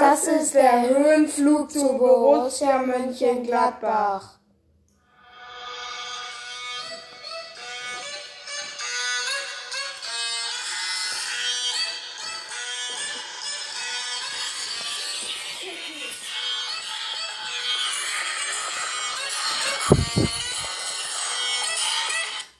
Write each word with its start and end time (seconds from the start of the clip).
Das 0.00 0.26
ist 0.26 0.54
der 0.54 0.88
Höhenflug 0.88 1.70
zu 1.70 1.98
Borussia 1.98 2.78
Mönchengladbach. 2.78 4.38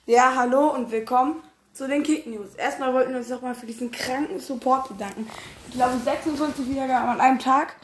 Ja, 0.04 0.34
hallo 0.36 0.75
und 0.75 0.91
willkommen 0.91 1.43
zu 1.80 1.88
den 1.88 2.02
Kick 2.02 2.26
News. 2.26 2.56
Erstmal 2.56 2.92
wollten 2.92 3.12
wir 3.12 3.20
uns 3.20 3.30
nochmal 3.30 3.54
für 3.54 3.64
diesen 3.64 3.90
kranken 3.90 4.38
Support 4.38 4.88
bedanken. 4.88 5.26
Ich 5.66 5.76
glaube 5.76 5.96
26 5.96 6.68
Wiedergaben 6.68 7.08
an 7.08 7.20
einem 7.22 7.38
Tag. 7.38 7.74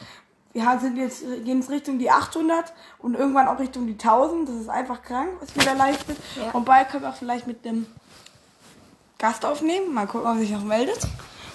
Wir 0.53 0.79
sind 0.79 0.99
jetzt, 0.99 1.23
gehen 1.23 1.61
jetzt 1.61 1.71
Richtung 1.71 1.99
die 1.99 2.11
800 2.11 2.75
und 2.99 3.15
irgendwann 3.15 3.49
auch 3.49 3.59
Richtung 3.59 3.87
die 3.87 3.95
1000. 3.95 4.51
Das 4.51 4.57
ist 4.57 4.69
einfach 4.69 5.01
krank, 5.01 5.31
was 5.41 5.57
wir 5.57 5.65
da 5.65 5.73
leisten. 5.73 6.15
Ja. 6.37 6.51
Und 6.51 6.67
bald 6.67 6.91
können 6.91 7.05
wir 7.05 7.09
auch 7.09 7.17
vielleicht 7.17 7.47
mit 7.47 7.65
dem 7.65 7.87
Gast 9.17 9.47
aufnehmen. 9.47 9.95
Mal 9.95 10.07
gucken, 10.07 10.29
ob 10.29 10.35
er 10.35 10.41
sich 10.41 10.51
noch 10.51 10.65
meldet. 10.65 10.99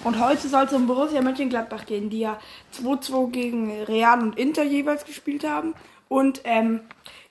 Und 0.04 0.20
heute 0.20 0.48
soll 0.48 0.66
es 0.66 0.74
um 0.74 0.88
Borussia 0.88 1.22
Mönchengladbach 1.22 1.86
gehen, 1.86 2.10
die 2.10 2.22
ja 2.22 2.40
2-2 2.82 3.30
gegen 3.30 3.84
Real 3.84 4.20
und 4.20 4.36
Inter 4.40 4.64
jeweils 4.64 5.06
gespielt 5.06 5.48
haben. 5.48 5.76
Und 6.10 6.42
ähm, 6.46 6.80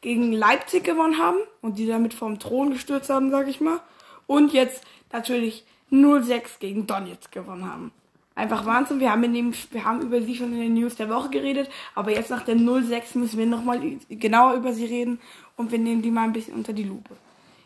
gegen 0.03 0.33
Leipzig 0.33 0.85
gewonnen 0.85 1.19
haben 1.19 1.39
und 1.63 1.79
die 1.79 1.87
damit 1.89 2.15
vom 2.15 2.39
Thron 2.39 2.71
gestürzt 2.71 3.11
haben, 3.11 3.33
sag 3.33 3.49
ich 3.49 3.61
mal. 3.61 3.81
Und 4.29 4.53
jetzt 4.53 4.85
natürlich 5.13 5.65
0-6 5.91 6.59
gegen 6.59 6.87
Donetsk 6.87 7.33
gewonnen 7.33 7.71
haben. 7.71 7.93
Einfach 8.35 8.65
Wahnsinn. 8.65 9.01
Wir 9.01 9.11
haben, 9.11 9.25
in 9.25 9.35
dem, 9.35 9.55
wir 9.71 9.85
haben 9.85 10.01
über 10.01 10.23
sie 10.23 10.35
schon 10.35 10.53
in 10.53 10.61
den 10.61 10.75
News 10.75 10.95
der 10.95 11.11
Woche 11.11 11.31
geredet, 11.31 11.69
aber 11.95 12.13
jetzt 12.13 12.31
nach 12.31 12.45
der 12.45 12.57
0-6 12.57 13.19
müssen 13.19 13.39
wir 13.39 13.47
nochmal 13.47 13.81
genauer 14.09 14.55
über 14.55 14.73
sie 14.73 14.87
reden 14.87 15.21
und 15.57 15.73
wir 15.73 15.79
nehmen 15.79 16.01
die 16.01 16.11
mal 16.11 16.25
ein 16.25 16.33
bisschen 16.33 16.55
unter 16.55 16.73
die 16.73 16.85
Lupe. 16.85 17.17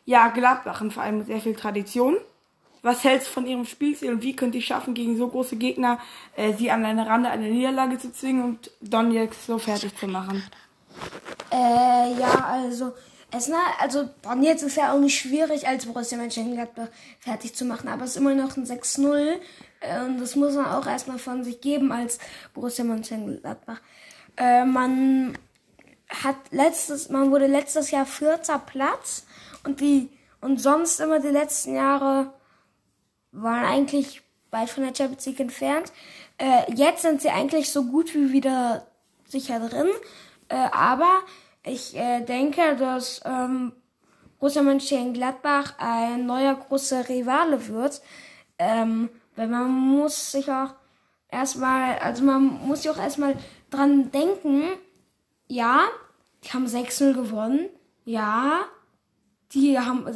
Ja, 0.06 0.28
Gladbach, 0.28 0.80
ein 0.80 0.90
Verein 0.90 1.18
mit 1.18 1.26
sehr 1.26 1.40
viel 1.40 1.54
Tradition. 1.54 2.16
Was 2.82 3.04
hältst 3.04 3.28
du 3.28 3.32
von 3.32 3.46
ihrem 3.46 3.64
Spielstil 3.64 4.12
und 4.12 4.22
wie 4.22 4.36
könnt 4.36 4.54
ihr 4.54 4.60
schaffen, 4.60 4.92
gegen 4.92 5.16
so 5.16 5.28
große 5.28 5.56
Gegner 5.56 5.98
äh, 6.36 6.52
sie 6.52 6.70
an 6.70 6.84
eine 6.84 7.06
Rande 7.06 7.30
einer 7.30 7.46
Niederlage 7.46 7.98
zu 7.98 8.12
zwingen 8.12 8.42
und 8.42 8.70
Donetsk 8.82 9.40
so 9.46 9.58
fertig 9.58 9.96
zu 9.96 10.06
machen? 10.06 10.42
Äh, 11.50 12.18
ja, 12.18 12.44
also, 12.46 12.92
es, 13.36 13.48
na, 13.48 13.58
also, 13.80 14.08
jetzt 14.40 14.62
ist 14.62 14.76
ja 14.76 14.92
auch 14.92 14.98
nicht 14.98 15.18
schwierig, 15.18 15.66
als 15.66 15.86
Borussia 15.86 16.18
Mönchengladbach 16.18 16.88
fertig 17.20 17.54
zu 17.54 17.64
machen, 17.64 17.88
aber 17.88 18.04
es 18.04 18.10
ist 18.10 18.16
immer 18.16 18.34
noch 18.34 18.56
ein 18.56 18.66
6-0. 18.66 19.38
Äh, 19.80 20.04
und 20.04 20.20
das 20.20 20.36
muss 20.36 20.54
man 20.54 20.66
auch 20.66 20.86
erstmal 20.86 21.18
von 21.18 21.44
sich 21.44 21.60
geben 21.60 21.92
als 21.92 22.18
Borussia 22.52 22.84
Mönchengladbach. 22.84 23.80
Äh, 24.36 24.64
man 24.64 25.38
hat 26.08 26.36
letztes, 26.50 27.08
man 27.08 27.30
wurde 27.30 27.46
letztes 27.46 27.90
Jahr 27.90 28.06
vierter 28.06 28.58
Platz 28.58 29.24
und 29.64 29.80
die, 29.80 30.10
und 30.40 30.60
sonst 30.60 31.00
immer 31.00 31.20
die 31.20 31.28
letzten 31.28 31.74
Jahre 31.74 32.32
waren 33.32 33.64
eigentlich 33.64 34.22
weit 34.50 34.70
von 34.70 34.84
der 34.84 34.94
Champions 34.94 35.26
League 35.26 35.40
entfernt. 35.40 35.92
Äh, 36.38 36.72
jetzt 36.74 37.02
sind 37.02 37.22
sie 37.22 37.30
eigentlich 37.30 37.70
so 37.70 37.84
gut 37.84 38.14
wie 38.14 38.32
wieder 38.32 38.86
sicher 39.26 39.60
drin. 39.60 39.88
Äh, 40.48 40.56
aber 40.72 41.20
ich 41.64 41.96
äh, 41.96 42.20
denke, 42.20 42.76
dass 42.76 43.20
ähm, 43.24 43.72
Borussia 44.38 44.62
Mönchengladbach 44.62 45.74
ein 45.78 46.26
neuer 46.26 46.54
großer 46.54 47.08
Rivale 47.08 47.68
wird. 47.68 48.02
Ähm, 48.58 49.08
weil 49.36 49.48
man 49.48 49.70
muss 49.70 50.32
sich 50.32 50.50
auch 50.50 50.74
erstmal, 51.30 51.98
also 51.98 52.22
man 52.24 52.44
muss 52.66 52.82
sich 52.82 52.90
auch 52.90 52.98
erstmal 52.98 53.36
dran 53.70 54.10
denken, 54.10 54.64
ja, 55.48 55.84
die 56.44 56.50
haben 56.50 56.66
6-0 56.66 57.14
gewonnen, 57.14 57.68
ja, 58.04 58.64
die 59.52 59.78
haben, 59.78 60.06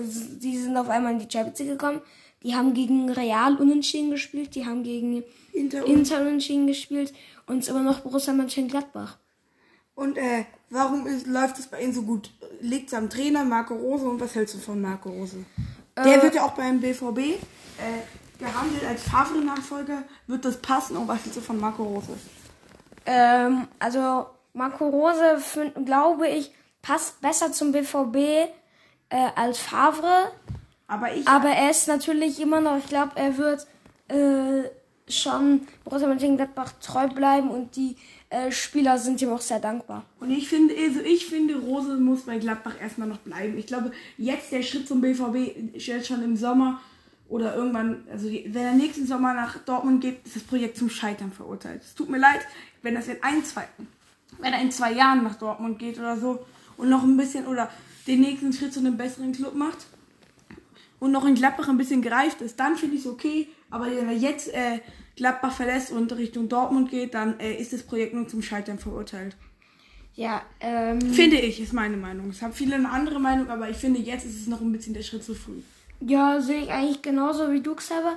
die 0.41 0.59
sind 0.59 0.77
auf 0.77 0.89
einmal 0.89 1.13
in 1.13 1.19
die 1.19 1.31
Champions 1.31 1.59
League 1.59 1.71
gekommen, 1.71 2.01
die 2.43 2.55
haben 2.55 2.75
gegen 2.75 3.11
Real 3.11 3.57
unentschieden 3.57 4.11
gespielt, 4.11 4.55
die 4.55 4.67
haben 4.67 4.83
gegen 4.83 5.25
Inter, 5.53 5.85
Inter 5.85 6.21
unentschieden 6.21 6.67
gespielt 6.67 7.13
und 7.47 7.59
es 7.59 7.65
ist 7.65 7.71
immer 7.71 7.83
noch 7.83 8.01
Borussia 8.01 8.33
Mönchengladbach. 8.33 9.19
Und 9.99 10.17
äh, 10.17 10.45
warum 10.71 11.09
ist, 11.09 11.27
läuft 11.27 11.59
es 11.59 11.67
bei 11.67 11.83
Ihnen 11.83 11.93
so 11.93 12.03
gut? 12.03 12.31
Liegt 12.61 12.87
es 12.87 12.95
am 12.95 13.11
Trainer 13.11 13.45
Marco 13.45 13.75
Rose 13.75 14.09
und 14.09 14.21
was 14.21 14.33
hältst 14.37 14.55
du 14.55 14.59
von 14.61 14.81
Marco 14.81 15.09
Rose? 15.09 15.45
Äh, 15.97 16.05
Der 16.05 16.23
wird 16.23 16.37
ja 16.37 16.45
auch 16.45 16.53
beim 16.53 16.81
BVB 16.81 17.19
äh, 17.19 17.35
gehandelt 18.39 18.85
als 18.89 19.03
Favre-Nachfolger. 19.03 20.05
Wird 20.29 20.45
das 20.45 20.59
passen 20.59 20.97
und 20.97 21.09
was 21.09 21.25
hältst 21.25 21.39
du 21.39 21.41
von 21.41 21.59
Marco 21.59 21.83
Rose? 21.83 22.17
Ähm, 23.07 23.67
also 23.81 24.27
Marco 24.53 24.89
Rose, 24.89 25.41
find, 25.41 25.85
glaube 25.85 26.29
ich, 26.29 26.53
passt 26.81 27.21
besser 27.21 27.51
zum 27.51 27.73
BVB 27.73 28.17
äh, 28.17 28.47
als 29.35 29.59
Favre. 29.59 30.31
Aber 30.87 31.13
ich. 31.13 31.27
Aber 31.27 31.49
er 31.49 31.71
ist 31.73 31.89
natürlich 31.89 32.41
immer 32.41 32.61
noch, 32.61 32.79
ich 32.79 32.87
glaube, 32.87 33.17
er 33.17 33.37
wird 33.37 33.67
äh, 34.07 34.63
schon 35.11 35.67
Borussia 35.83 36.07
Mönchengladbach 36.07 36.75
treu 36.81 37.09
bleiben 37.09 37.51
und 37.51 37.75
die 37.75 37.97
äh, 38.31 38.53
Spieler 38.53 38.99
sind 38.99 39.23
ihm 39.23 39.31
auch 39.31 39.41
sehr 39.41 39.59
dankbar. 39.59 40.05
Und 40.21 40.31
ich 40.31 40.49
finde, 40.49 40.75
also 40.77 41.01
ich 41.01 41.27
finde, 41.27 41.57
Rose 41.57 41.97
muss 41.97 42.23
bei 42.23 42.39
Gladbach 42.39 42.75
erstmal 42.81 43.09
noch 43.09 43.19
bleiben. 43.19 43.57
Ich 43.57 43.67
glaube, 43.67 43.93
jetzt 44.19 44.53
der 44.53 44.63
Schritt 44.63 44.87
zum 44.87 45.01
BVB 45.01 45.75
jetzt 45.75 46.07
schon 46.07 46.23
im 46.23 46.37
Sommer 46.37 46.81
oder 47.29 47.55
irgendwann, 47.55 48.05
also 48.11 48.29
wenn 48.29 48.63
er 48.63 48.73
nächsten 48.73 49.07
Sommer 49.07 49.35
nach 49.35 49.59
Dortmund 49.59 50.01
geht, 50.01 50.25
ist 50.27 50.37
das 50.37 50.43
Projekt 50.43 50.77
zum 50.77 50.91
Scheitern 50.91 51.33
verurteilt. 51.33 51.83
Es 51.83 51.95
tut 51.95 52.09
mir 52.09 52.19
leid, 52.19 52.41
wenn 52.83 52.95
das 52.95 53.09
in 53.09 53.23
ein, 53.23 53.45
zwei, 53.45 53.67
wenn 54.39 54.53
er 54.53 54.61
in 54.61 54.71
zwei 54.71 54.93
Jahren 54.93 55.25
nach 55.25 55.37
Dortmund 55.37 55.79
geht 55.79 55.99
oder 55.99 56.17
so 56.19 56.45
und 56.77 56.89
noch 56.89 57.03
ein 57.03 57.17
bisschen 57.17 57.47
oder 57.47 57.71
den 58.07 58.21
nächsten 58.21 58.53
Schritt 58.53 58.73
zu 58.73 58.81
einem 58.81 58.97
besseren 58.97 59.33
Club 59.33 59.55
macht 59.55 59.87
und 61.01 61.13
noch 61.13 61.27
in 61.27 61.35
Gladbach 61.35 61.69
ein 61.69 61.79
bisschen 61.79 62.03
gereift 62.03 62.41
ist, 62.41 62.59
dann 62.59 62.77
finde 62.77 62.97
ich 62.97 63.03
es 63.03 63.07
okay. 63.07 63.49
Aber 63.71 63.87
wenn 63.87 64.09
er 64.09 64.17
jetzt 64.17 64.49
äh, 64.49 64.81
Gladbach 65.19 65.53
verlässt 65.53 65.91
und 65.91 66.13
Richtung 66.13 66.49
Dortmund 66.49 66.91
geht, 66.91 67.13
dann 67.13 67.39
äh, 67.41 67.55
ist 67.55 67.73
das 67.73 67.83
Projekt 67.83 68.15
nur 68.15 68.29
zum 68.29 68.41
Scheitern 68.41 68.79
verurteilt. 68.79 69.37
Ja, 70.15 70.43
ähm. 70.61 71.01
Finde 71.01 71.37
ich, 71.37 71.61
ist 71.61 71.73
meine 71.73 71.97
Meinung. 71.97 72.31
Es 72.31 72.41
haben 72.41 72.53
viele 72.53 72.77
eine 72.77 72.91
andere 72.91 73.21
Meinung, 73.21 73.51
aber 73.51 73.69
ich 73.69 73.77
finde, 73.77 74.01
jetzt 74.01 74.25
ist 74.25 74.41
es 74.41 74.47
noch 74.47 74.61
ein 74.61 74.73
bisschen 74.73 74.95
der 74.95 75.03
Schritt 75.03 75.25
zu 75.25 75.35
früh. 75.35 75.61
Ja, 76.01 76.41
sehe 76.41 76.63
ich 76.63 76.71
eigentlich 76.71 77.03
genauso 77.03 77.53
wie 77.53 77.61
du, 77.61 77.75
Xaver. 77.75 78.17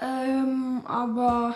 Ähm, 0.00 0.82
aber 0.84 1.54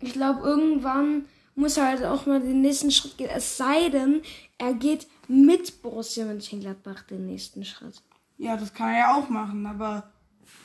ich 0.00 0.12
glaube, 0.12 0.40
irgendwann 0.42 1.26
muss 1.54 1.76
er 1.76 1.86
halt 1.86 2.04
auch 2.04 2.26
mal 2.26 2.40
den 2.40 2.60
nächsten 2.60 2.90
Schritt 2.90 3.16
gehen. 3.16 3.30
Es 3.32 3.56
sei 3.56 3.88
denn, 3.90 4.22
er 4.58 4.74
geht 4.74 5.06
mit 5.28 5.82
Borussia 5.82 6.24
Mönchengladbach 6.24 7.02
den 7.02 7.26
nächsten 7.26 7.64
Schritt. 7.64 8.02
Ja, 8.38 8.56
das 8.56 8.74
kann 8.74 8.90
er 8.90 8.98
ja 8.98 9.14
auch 9.14 9.28
machen, 9.28 9.66
aber 9.66 10.10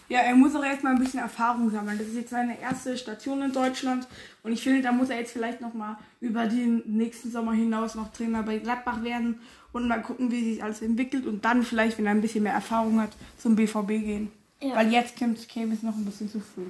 ja, 0.10 0.22
er 0.22 0.36
muss 0.36 0.56
auch 0.56 0.64
erstmal 0.64 0.94
ein 0.94 1.00
bisschen 1.00 1.20
Erfahrung 1.20 1.70
sammeln. 1.70 1.98
Das 1.98 2.08
ist 2.08 2.16
jetzt 2.16 2.32
seine 2.32 2.60
erste 2.60 2.98
Station 2.98 3.44
in 3.44 3.54
Deutschland. 3.54 4.08
Und 4.42 4.52
ich 4.52 4.64
finde, 4.64 4.82
da 4.82 4.92
muss 4.92 5.10
er 5.10 5.20
jetzt 5.20 5.34
vielleicht 5.34 5.62
nochmal 5.62 5.98
über 6.20 6.48
den 6.48 6.82
nächsten 6.86 7.32
Sommer 7.32 7.54
hinaus 7.54 7.94
noch 7.94 8.12
Trainer 8.12 8.42
bei 8.42 8.58
Gladbach 8.58 9.04
werden 9.04 9.40
und 9.72 9.88
mal 9.88 10.02
gucken, 10.02 10.32
wie 10.32 10.54
sich 10.54 10.64
alles 10.64 10.82
entwickelt. 10.82 11.28
Und 11.28 11.46
dann 11.46 11.64
vielleicht, 11.64 12.00
wenn 12.00 12.08
er 12.08 12.12
ein 12.12 12.22
bisschen 12.22 12.44
mehr 12.44 12.54
Erfahrung 12.54 13.00
hat, 13.00 13.12
zum 13.38 13.56
BVB 13.56 13.88
gehen. 13.88 14.32
Ja. 14.62 14.76
Weil 14.76 14.92
jetzt 14.92 15.16
käme 15.16 15.36
es 15.36 15.84
noch 15.84 15.96
ein 15.96 16.06
bisschen 16.06 16.30
zu 16.30 16.40
früh. 16.40 16.66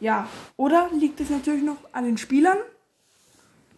Ja, 0.00 0.26
oder 0.56 0.88
liegt 0.92 1.20
es 1.20 1.30
natürlich 1.30 1.62
noch 1.62 1.76
an 1.92 2.04
den 2.04 2.18
Spielern? 2.18 2.58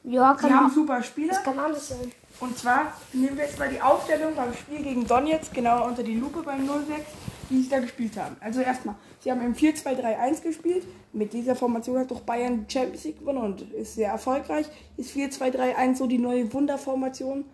Ja, 0.04 0.34
kann 0.34 0.50
Die 0.50 0.54
haben 0.54 0.70
super 0.70 1.03
Spieler. 1.03 1.34
Das 1.34 1.42
kann 1.42 1.58
alles 1.58 1.88
sein. 1.88 2.12
Und 2.41 2.56
zwar 2.56 2.92
nehmen 3.12 3.36
wir 3.36 3.44
jetzt 3.44 3.58
mal 3.58 3.69
die 3.69 3.80
Aufstellung 3.80 4.34
beim 4.34 4.54
Spiel 4.54 4.82
gegen 4.82 5.06
Donetsk 5.06 5.53
genauer 5.53 5.86
unter 5.86 6.03
die 6.03 6.16
Lupe 6.16 6.42
beim 6.42 6.66
06 6.66 7.23
wie 7.50 7.62
sie 7.62 7.69
da 7.69 7.81
gespielt 7.81 8.16
haben. 8.16 8.37
Also 8.41 8.60
erstmal, 8.60 8.94
sie 9.21 9.31
haben 9.31 9.43
im 9.43 9.55
4-2-3-1 9.55 10.43
gespielt. 10.43 10.84
Mit 11.12 11.32
dieser 11.32 11.56
Formation 11.56 11.99
hat 11.99 12.10
doch 12.10 12.21
Bayern 12.21 12.66
die 12.66 12.72
Champions 12.72 13.05
League 13.05 13.19
gewonnen 13.19 13.38
und 13.38 13.72
ist 13.72 13.94
sehr 13.94 14.10
erfolgreich. 14.10 14.66
Ist 14.97 15.15
4-2-3-1 15.15 15.97
so 15.97 16.07
die 16.07 16.18
neue 16.18 16.53
Wunderformation? 16.53 17.45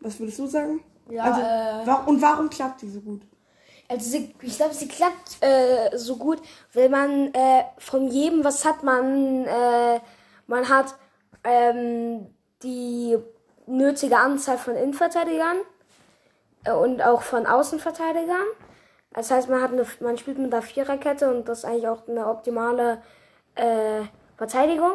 Was 0.00 0.18
würdest 0.18 0.38
du 0.38 0.46
sagen? 0.46 0.80
Ja, 1.10 1.24
also, 1.24 1.90
äh, 1.90 2.10
und 2.10 2.22
warum 2.22 2.50
klappt 2.50 2.82
die 2.82 2.88
so 2.88 3.00
gut? 3.00 3.22
Also 3.88 4.10
sie, 4.10 4.34
ich 4.40 4.56
glaube, 4.56 4.74
sie 4.74 4.88
klappt 4.88 5.38
äh, 5.40 5.96
so 5.96 6.16
gut, 6.16 6.40
weil 6.72 6.88
man 6.88 7.32
äh, 7.34 7.64
von 7.78 8.08
jedem 8.08 8.42
was 8.44 8.64
hat. 8.64 8.82
Man, 8.82 9.44
äh, 9.44 10.00
man 10.46 10.68
hat 10.68 10.94
ähm, 11.42 12.26
die 12.62 13.16
nötige 13.66 14.18
Anzahl 14.18 14.58
von 14.58 14.74
Innenverteidigern 14.74 15.58
und 16.72 17.02
auch 17.02 17.22
von 17.22 17.46
Außenverteidigern. 17.46 18.46
Das 19.12 19.30
heißt, 19.30 19.48
man, 19.48 19.62
hat 19.62 19.72
eine, 19.72 19.86
man 20.00 20.18
spielt 20.18 20.38
mit 20.38 20.52
einer 20.52 20.62
Viererkette 20.62 21.30
und 21.30 21.48
das 21.48 21.58
ist 21.58 21.64
eigentlich 21.64 21.88
auch 21.88 22.08
eine 22.08 22.26
optimale 22.26 23.02
äh, 23.54 24.02
Verteidigung. 24.36 24.92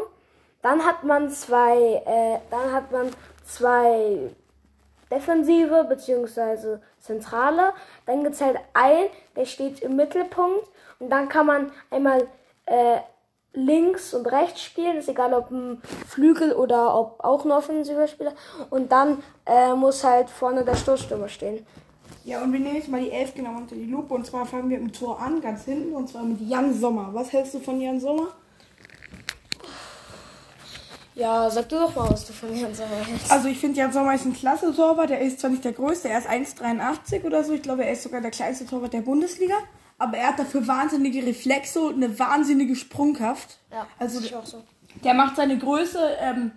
Dann 0.62 0.86
hat 0.86 1.04
man 1.04 1.30
zwei, 1.30 2.04
äh, 2.06 2.40
dann 2.52 2.74
hat 2.74 2.92
man 2.92 3.10
zwei 3.46 4.30
Defensive 5.10 5.86
beziehungsweise 5.86 6.82
Zentrale. 7.00 7.74
Dann 8.06 8.26
halt 8.26 8.60
einen, 8.74 9.10
der 9.36 9.46
steht 9.46 9.80
im 9.80 9.96
Mittelpunkt 9.96 10.68
und 11.00 11.10
dann 11.10 11.30
kann 11.30 11.46
man 11.46 11.72
einmal 11.90 12.28
äh, 12.66 12.98
links 13.54 14.14
und 14.14 14.26
rechts 14.28 14.62
spielen, 14.62 14.98
ist 14.98 15.10
egal 15.10 15.34
ob 15.34 15.52
ein 15.52 15.82
Flügel 16.08 16.54
oder 16.54 16.96
ob 16.96 17.24
auch 17.24 17.46
ein 17.46 17.52
offensiver 17.52 18.08
Spieler. 18.08 18.34
Und 18.70 18.92
dann 18.92 19.24
äh, 19.46 19.74
muss 19.74 20.04
halt 20.04 20.30
vorne 20.30 20.64
der 20.64 20.76
Stoßstürmer 20.76 21.30
stehen. 21.30 21.66
Ja, 22.26 22.44
und 22.44 22.54
wir 22.54 22.60
nehmen 22.60 22.76
jetzt 22.76 22.90
mal 22.90 23.02
die 23.02 23.12
Elf 23.12 23.34
genau 23.34 23.58
unter 23.58 23.76
die 23.76 23.86
Lupe. 23.86 24.14
Und 24.14 24.26
zwar 24.26 24.46
fangen 24.46 24.70
wir 24.70 24.78
im 24.78 24.92
Tor 24.92 25.20
an, 25.20 25.42
ganz 25.42 25.66
hinten, 25.66 25.94
und 25.94 26.10
zwar 26.10 26.24
mit 26.24 26.42
Jan 26.42 26.74
Sommer. 26.74 27.10
Was 27.14 27.32
hältst 27.34 27.56
du 27.56 27.60
von 27.60 27.82
Jan 27.82 28.00
Sommer? 28.00 28.28
Ja, 31.16 31.50
sag 31.50 31.68
du 31.68 31.76
doch 31.76 31.94
mal, 31.96 32.10
was 32.10 32.26
du 32.26 32.34
von 32.34 32.56
Jan 32.56 32.74
Sommer 32.74 32.96
hältst. 32.96 33.32
Also 33.32 33.48
ich 33.50 33.60
finde 33.60 33.80
Jan 33.80 33.92
Sommer 33.92 34.14
ist 34.14 34.26
ein 34.26 34.34
klasse 34.34 34.74
Torwart. 34.74 35.10
Der 35.10 35.22
ist 35.22 35.40
zwar 35.40 35.50
nicht 35.50 35.66
der 35.66 35.74
größte, 35.74 36.08
er 36.08 36.20
ist 36.20 36.30
1,83 36.30 37.26
oder 37.26 37.44
so. 37.44 37.54
Ich 37.54 37.62
glaube, 37.62 37.84
er 37.84 37.92
ist 37.92 38.04
sogar 38.04 38.22
der 38.22 38.32
kleinste 38.32 38.66
Torwart 38.66 38.94
der 38.94 39.02
Bundesliga. 39.02 39.56
Aber 40.00 40.18
er 40.18 40.30
hat 40.30 40.40
dafür 40.40 40.66
wahnsinnige 40.66 41.26
Reflexe 41.26 41.82
und 41.82 41.96
eine 41.96 42.18
wahnsinnige 42.18 42.76
Sprungkraft. 42.76 43.60
Ja, 43.72 43.86
also 44.00 44.20
ist 44.20 44.34
auch 44.34 44.46
so. 44.46 44.64
der 45.04 45.14
macht 45.14 45.36
seine 45.36 45.58
Größe. 45.58 46.00
Ähm, 46.22 46.52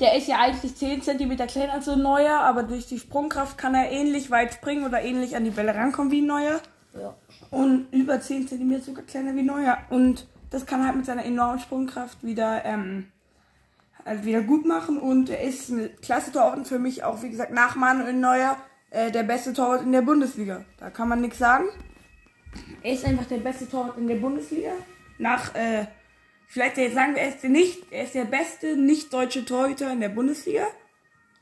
der 0.00 0.16
ist 0.16 0.26
ja 0.26 0.38
eigentlich 0.38 0.74
10 0.74 1.02
cm 1.02 1.36
kleiner 1.46 1.74
als 1.74 1.84
so 1.84 1.92
ein 1.92 2.02
Neuer, 2.02 2.40
aber 2.40 2.62
durch 2.62 2.86
die 2.86 2.98
Sprungkraft 2.98 3.58
kann 3.58 3.74
er 3.74 3.92
ähnlich 3.92 4.30
weit 4.30 4.54
springen 4.54 4.84
oder 4.84 5.02
ähnlich 5.02 5.36
an 5.36 5.44
die 5.44 5.50
Bälle 5.50 5.74
rankommen 5.74 6.10
wie 6.10 6.22
ein 6.22 6.26
Neuer. 6.26 6.60
Ja. 6.94 7.14
Und 7.50 7.92
über 7.92 8.20
10 8.20 8.48
cm 8.48 8.80
sogar 8.80 9.04
kleiner 9.04 9.34
wie 9.34 9.40
ein 9.40 9.46
Neuer. 9.46 9.78
Und 9.90 10.26
das 10.50 10.66
kann 10.66 10.80
er 10.80 10.86
halt 10.86 10.96
mit 10.96 11.06
seiner 11.06 11.24
enormen 11.24 11.60
Sprungkraft 11.60 12.24
wieder, 12.24 12.64
ähm, 12.64 13.08
halt 14.04 14.24
wieder 14.24 14.40
gut 14.40 14.64
machen. 14.64 14.98
Und 14.98 15.28
er 15.28 15.42
ist 15.42 15.68
ein 15.68 15.90
klasse 16.00 16.32
Torwart 16.32 16.66
für 16.66 16.78
mich 16.78 17.04
auch, 17.04 17.22
wie 17.22 17.30
gesagt, 17.30 17.52
nach 17.52 17.76
Manuel 17.76 18.14
Neuer 18.14 18.56
äh, 18.90 19.10
der 19.10 19.22
beste 19.22 19.52
Torwart 19.52 19.82
in 19.82 19.92
der 19.92 20.02
Bundesliga. 20.02 20.64
Da 20.78 20.90
kann 20.90 21.08
man 21.08 21.20
nichts 21.20 21.38
sagen. 21.38 21.64
Er 22.82 22.92
ist 22.92 23.04
einfach 23.04 23.26
der 23.26 23.38
beste 23.38 23.68
Torwart 23.68 23.98
in 23.98 24.06
der 24.06 24.16
Bundesliga. 24.16 24.72
Nach, 25.18 25.54
äh, 25.54 25.86
vielleicht 26.46 26.76
sagen 26.76 27.14
wir, 27.14 27.22
er 27.22 27.28
ist 27.28 27.42
der 27.42 27.50
nicht, 27.50 27.82
er 27.90 28.04
ist 28.04 28.14
der 28.14 28.24
beste 28.24 28.76
nicht-deutsche 28.76 29.44
Torhüter 29.44 29.92
in 29.92 30.00
der 30.00 30.08
Bundesliga. 30.08 30.66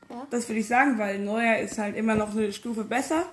Ja. 0.09 0.27
Das 0.29 0.47
würde 0.49 0.59
ich 0.59 0.67
sagen, 0.67 0.97
weil 0.97 1.19
Neuer 1.19 1.57
ist 1.57 1.77
halt 1.77 1.95
immer 1.95 2.15
noch 2.15 2.31
eine 2.31 2.51
Stufe 2.51 2.83
besser. 2.83 3.25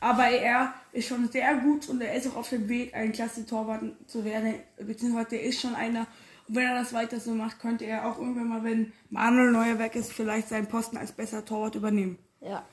Aber 0.00 0.24
er 0.28 0.72
ist 0.92 1.08
schon 1.08 1.28
sehr 1.28 1.54
gut 1.56 1.88
und 1.88 2.00
er 2.00 2.14
ist 2.14 2.26
auch 2.28 2.36
auf 2.36 2.48
dem 2.48 2.68
Weg, 2.68 2.94
ein 2.94 3.12
klasse 3.12 3.44
Torwart 3.44 3.82
zu 4.06 4.24
werden. 4.24 4.54
Beziehungsweise 4.78 5.36
er 5.36 5.42
ist 5.42 5.60
schon 5.60 5.74
einer. 5.74 6.06
Und 6.48 6.56
wenn 6.56 6.64
er 6.64 6.74
das 6.74 6.94
weiter 6.94 7.20
so 7.20 7.32
macht, 7.32 7.60
könnte 7.60 7.84
er 7.84 8.06
auch 8.06 8.18
irgendwann 8.18 8.48
mal, 8.48 8.64
wenn 8.64 8.92
Manuel 9.10 9.52
Neuer 9.52 9.78
weg 9.78 9.94
ist, 9.94 10.12
vielleicht 10.12 10.48
seinen 10.48 10.66
Posten 10.66 10.96
als 10.96 11.12
besser 11.12 11.44
Torwart 11.44 11.74
übernehmen. 11.74 12.18
Ja. 12.40 12.64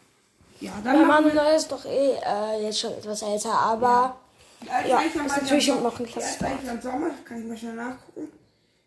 Ja, 0.60 0.72
Ja, 0.72 0.74
dann 0.84 1.00
wir 1.00 1.06
Manuel 1.06 1.56
ist 1.56 1.72
doch 1.72 1.86
eh 1.86 2.14
äh, 2.16 2.64
jetzt 2.64 2.80
schon 2.80 2.92
etwas 2.94 3.22
älter, 3.22 3.52
aber 3.52 4.18
Ja, 4.88 5.00
ist 5.00 5.16
natürlich 5.16 5.68
Jan 5.68 5.84
noch 5.84 6.00
ein 6.00 6.06
Ja, 6.08 6.20
ist 6.20 6.44
eigentlich 6.44 6.66
Jan 6.68 6.82
Sommer, 6.82 7.10
kann 7.26 7.40
ich 7.42 7.46
mal 7.46 7.58
schnell 7.58 7.74
nachgucken. 7.74 8.32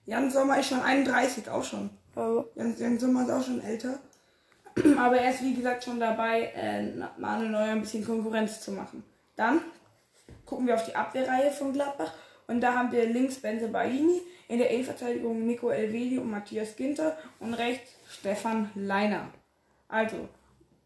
Jan 0.07 0.31
Sommer 0.31 0.59
ist 0.59 0.69
schon 0.69 0.83
31, 0.83 1.49
auch 1.49 1.63
schon. 1.65 1.91
äh, 2.17 2.21
Jan, 2.57 2.77
Jan 2.79 2.99
Sommer 2.99 3.23
ist 3.23 3.31
auch 3.31 3.45
schon 3.45 3.61
älter. 3.63 3.99
Aber 4.99 5.17
er 5.19 5.31
ist 5.33 5.43
wie 5.43 5.55
gesagt 5.55 5.85
schon 5.85 6.01
dabei, 6.01 6.53
äh, 6.57 6.83
Manuel 7.19 7.51
Neuer 7.51 7.73
ein 7.73 7.81
bisschen 7.83 8.05
Konkurrenz 8.05 8.61
zu 8.61 8.73
machen. 8.73 9.05
Dann 9.37 9.61
gucken 10.47 10.67
wir 10.67 10.75
auf 10.75 10.85
die 10.85 10.95
Abwehrreihe 10.95 11.51
von 11.51 11.73
Gladbach. 11.73 12.13
Und 12.47 12.61
da 12.61 12.75
haben 12.75 12.91
wir 12.91 13.05
links 13.07 13.37
Benze 13.37 13.69
Baini, 13.69 14.21
in 14.49 14.59
der 14.59 14.71
Innenverteidigung 14.71 15.47
Nico 15.47 15.71
Elvedi 15.71 16.19
und 16.19 16.31
Matthias 16.31 16.75
Ginter 16.75 17.17
und 17.39 17.55
rechts 17.55 17.93
Stefan 18.09 18.71
Leiner. 18.75 19.29
Also, 19.89 20.29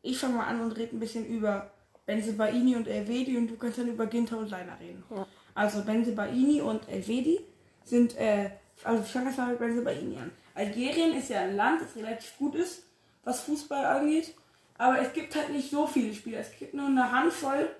ich 0.04 0.18
fange 0.18 0.36
mal 0.36 0.46
an 0.46 0.60
und 0.60 0.72
rede 0.72 0.94
ein 0.94 1.00
bisschen 1.00 1.26
über 1.26 1.70
Benze 2.06 2.34
Baini 2.34 2.76
und 2.76 2.86
Elvedi 2.86 3.36
und 3.36 3.48
du 3.48 3.56
kannst 3.56 3.78
dann 3.78 3.88
über 3.88 4.06
Ginter 4.06 4.38
und 4.38 4.50
Leiner 4.50 4.78
reden. 4.78 5.02
Ja. 5.10 5.26
Also 5.54 5.82
Benze 5.82 6.12
Baini 6.12 6.60
und 6.60 6.88
Elvedi 6.88 7.40
sind, 7.84 8.16
äh, 8.18 8.50
also 8.82 9.02
ich 9.02 9.10
fange 9.10 9.26
erstmal 9.26 9.50
mit 9.50 9.58
Benze 9.58 9.82
Baini 9.82 10.18
an. 10.18 10.30
Algerien 10.54 11.16
ist 11.16 11.30
ja 11.30 11.40
ein 11.40 11.56
Land, 11.56 11.80
das 11.80 11.96
relativ 11.96 12.36
gut 12.36 12.54
ist, 12.54 12.84
was 13.24 13.40
Fußball 13.40 13.84
angeht. 13.84 14.34
Aber 14.76 15.00
es 15.00 15.12
gibt 15.12 15.34
halt 15.34 15.50
nicht 15.50 15.70
so 15.70 15.86
viele 15.86 16.12
Spieler. 16.12 16.40
Es 16.40 16.56
gibt 16.58 16.74
nur 16.74 16.86
eine 16.86 17.10
Handvoll 17.10 17.70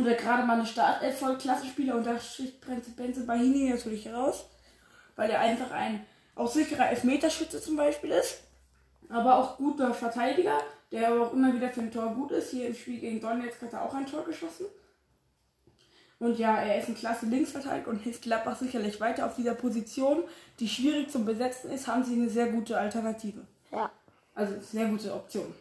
oder 0.00 0.14
gerade 0.14 0.44
mal 0.44 0.54
eine 0.54 0.66
Startelf 0.66 1.18
voll 1.18 1.36
Klassenspieler 1.36 1.96
und 1.96 2.06
da 2.06 2.18
sticht 2.18 2.64
Benze, 2.64 2.92
Benze 2.92 3.26
Baini 3.26 3.68
natürlich 3.68 4.06
heraus, 4.06 4.46
weil 5.16 5.30
er 5.30 5.40
einfach 5.40 5.70
ein 5.72 6.06
auch 6.36 6.50
sicherer 6.50 6.88
Elfmeterschütze 6.88 7.60
zum 7.60 7.76
Beispiel 7.76 8.12
ist 8.12 8.44
aber 9.10 9.38
auch 9.38 9.56
guter 9.56 9.92
Verteidiger, 9.92 10.58
der 10.92 11.08
aber 11.08 11.26
auch 11.26 11.32
immer 11.32 11.54
wieder 11.54 11.70
für 11.70 11.80
ein 11.80 11.92
Tor 11.92 12.14
gut 12.14 12.32
ist. 12.32 12.50
Hier 12.50 12.68
im 12.68 12.74
Spiel 12.74 13.00
gegen 13.00 13.20
Donetsk 13.20 13.62
hat 13.62 13.72
er 13.72 13.82
auch 13.82 13.94
ein 13.94 14.06
Tor 14.06 14.24
geschossen. 14.24 14.66
Und 16.18 16.38
ja, 16.38 16.56
er 16.56 16.78
ist 16.78 16.88
ein 16.88 16.94
klasse 16.94 17.26
Linksverteidiger 17.26 17.90
und 17.90 17.98
hilft 17.98 18.22
Gladbach 18.22 18.58
sicherlich 18.58 19.00
weiter 19.00 19.24
auf 19.24 19.36
dieser 19.36 19.54
Position, 19.54 20.22
die 20.58 20.68
schwierig 20.68 21.10
zu 21.10 21.24
besetzen 21.24 21.70
ist, 21.70 21.86
haben 21.86 22.04
sie 22.04 22.12
eine 22.12 22.28
sehr 22.28 22.48
gute 22.48 22.78
Alternative. 22.78 23.40
ja. 23.72 23.90
Also 24.34 24.54
sehr 24.60 24.86
gute 24.86 25.12
Option. 25.12 25.52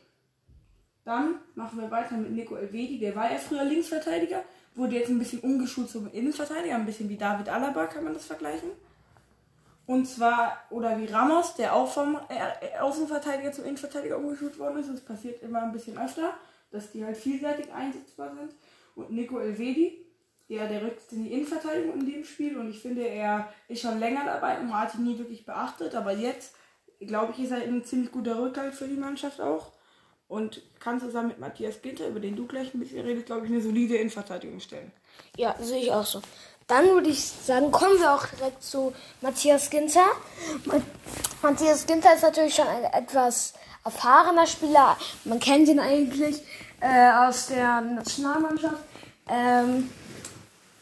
Dann 1.03 1.35
machen 1.55 1.79
wir 1.81 1.89
weiter 1.89 2.15
mit 2.17 2.31
Nico 2.31 2.55
Elvedi, 2.55 2.99
der 2.99 3.15
war 3.15 3.31
ja 3.31 3.37
früher 3.37 3.63
Linksverteidiger, 3.63 4.43
wurde 4.75 4.95
jetzt 4.95 5.09
ein 5.09 5.17
bisschen 5.17 5.39
umgeschult 5.39 5.89
zum 5.89 6.11
Innenverteidiger, 6.11 6.75
ein 6.75 6.85
bisschen 6.85 7.09
wie 7.09 7.17
David 7.17 7.49
Alaba 7.49 7.87
kann 7.87 8.03
man 8.03 8.13
das 8.13 8.25
vergleichen. 8.25 8.69
Und 9.89 10.05
zwar, 10.05 10.65
oder 10.69 10.99
wie 10.99 11.07
Ramos, 11.07 11.55
der 11.55 11.75
auch 11.75 11.91
vom 11.91 12.15
äh, 12.29 12.77
Außenverteidiger 12.77 13.51
zum 13.51 13.65
Innenverteidiger 13.65 14.19
umgeschult 14.19 14.59
worden 14.59 14.77
ist. 14.77 14.87
Das 14.87 15.01
passiert 15.01 15.41
immer 15.41 15.63
ein 15.63 15.71
bisschen 15.71 15.97
öfter, 15.97 16.35
dass 16.69 16.91
die 16.91 17.03
halt 17.03 17.17
vielseitig 17.17 17.73
einsetzbar 17.73 18.35
sind. 18.35 18.53
Und 18.93 19.09
Nico 19.09 19.39
Elvedi, 19.39 20.05
ja, 20.47 20.67
der 20.67 20.83
rückt 20.83 21.11
in 21.11 21.23
die 21.23 21.33
Innenverteidigung 21.33 22.01
in 22.01 22.05
dem 22.05 22.23
Spiel. 22.23 22.55
Und 22.59 22.69
ich 22.69 22.79
finde, 22.79 23.07
er 23.07 23.51
ist 23.67 23.81
schon 23.81 23.97
länger 23.97 24.25
dabei 24.25 24.59
und 24.59 24.69
ihn 24.69 25.05
nie 25.05 25.17
wirklich 25.17 25.43
beachtet. 25.43 25.95
Aber 25.95 26.11
jetzt, 26.11 26.53
glaube 26.99 27.33
ich, 27.35 27.45
ist 27.45 27.51
er 27.51 27.63
ein 27.63 27.83
ziemlich 27.83 28.11
guter 28.11 28.39
Rückhalt 28.39 28.75
für 28.75 28.87
die 28.87 28.93
Mannschaft 28.93 29.41
auch. 29.41 29.71
Und 30.27 30.61
kann 30.79 30.99
zusammen 30.99 31.29
mit 31.29 31.39
Matthias 31.39 31.81
Ginter, 31.81 32.09
über 32.09 32.19
den 32.19 32.35
du 32.35 32.45
gleich 32.45 32.75
ein 32.75 32.79
bisschen 32.79 33.03
redest, 33.03 33.25
glaube 33.25 33.47
ich, 33.47 33.51
eine 33.51 33.59
solide 33.59 33.95
Innenverteidigung 33.95 34.59
stellen. 34.59 34.91
Ja, 35.35 35.55
sehe 35.59 35.81
ich 35.81 35.91
auch 35.91 36.05
so. 36.05 36.21
Dann 36.69 36.87
würde 36.89 37.09
ich 37.09 37.29
sagen, 37.29 37.71
kommen 37.71 37.99
wir 37.99 38.13
auch 38.13 38.25
direkt 38.27 38.63
zu 38.63 38.93
Matthias 39.21 39.69
Ginter. 39.71 40.05
Ma- 40.65 40.81
Matthias 41.41 41.85
Ginter 41.87 42.13
ist 42.13 42.21
natürlich 42.21 42.53
schon 42.55 42.67
ein 42.67 42.83
etwas 42.85 43.53
erfahrener 43.83 44.45
Spieler. 44.45 44.95
Man 45.25 45.39
kennt 45.39 45.67
ihn 45.67 45.79
eigentlich 45.79 46.43
äh, 46.79 47.11
aus 47.11 47.47
der 47.47 47.81
Nationalmannschaft. 47.81 48.83
Ähm, 49.27 49.89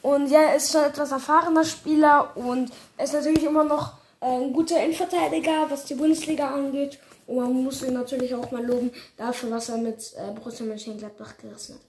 und 0.01 0.27
ja, 0.27 0.41
er 0.41 0.55
ist 0.57 0.73
schon 0.73 0.83
etwas 0.83 1.11
erfahrener 1.11 1.63
Spieler 1.63 2.35
und 2.35 2.69
ist 3.01 3.13
natürlich 3.13 3.45
immer 3.45 3.63
noch 3.63 3.93
äh, 4.19 4.25
ein 4.25 4.51
guter 4.51 4.83
Innenverteidiger, 4.83 5.67
was 5.69 5.85
die 5.85 5.95
Bundesliga 5.95 6.49
angeht. 6.49 6.99
Und 7.27 7.37
man 7.37 7.63
muss 7.63 7.81
ihn 7.81 7.93
natürlich 7.93 8.35
auch 8.35 8.51
mal 8.51 8.65
loben 8.65 8.91
dafür, 9.15 9.51
was 9.51 9.69
er 9.69 9.77
mit 9.77 9.99
äh, 10.17 10.31
Borussia 10.33 10.65
Mönchengladbach 10.65 11.37
gerissen 11.37 11.75
hat. 11.75 11.81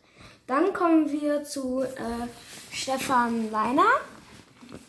Dann 0.49 0.73
kommen 0.73 1.13
wir 1.13 1.45
zu 1.45 1.83
äh, 1.83 2.27
Stefan 2.73 3.51
Leiner. 3.53 3.87